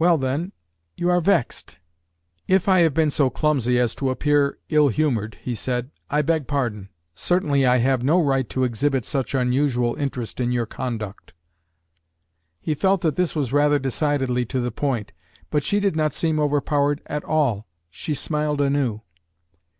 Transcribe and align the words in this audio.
Well, 0.00 0.18
then, 0.18 0.50
you 0.96 1.10
are 1.10 1.20
vexed." 1.20 1.78
"If 2.48 2.68
I 2.68 2.80
have 2.80 2.92
been 2.92 3.08
so 3.12 3.30
clumsy 3.30 3.78
as 3.78 3.94
to 3.94 4.10
appear 4.10 4.58
ill 4.68 4.88
humored," 4.88 5.36
he 5.42 5.54
said, 5.54 5.92
"I 6.10 6.22
beg 6.22 6.48
pardon. 6.48 6.88
Certainly 7.14 7.64
I 7.64 7.76
have 7.76 8.02
no 8.02 8.20
right 8.20 8.48
to 8.50 8.64
exhibit 8.64 9.04
such 9.04 9.32
unusual 9.32 9.94
interest 9.94 10.40
in 10.40 10.50
your 10.50 10.66
conduct." 10.66 11.34
He 12.60 12.74
felt 12.74 13.00
that 13.02 13.14
this 13.14 13.36
was 13.36 13.52
rather 13.52 13.78
decidedly 13.78 14.44
to 14.46 14.58
the 14.58 14.72
point, 14.72 15.12
but 15.50 15.62
she 15.62 15.78
did 15.78 15.94
not 15.94 16.14
seem 16.14 16.40
overpowered 16.40 17.00
at 17.06 17.22
all. 17.22 17.68
She 17.90 18.12
smiled 18.12 18.60
anew. 18.60 19.02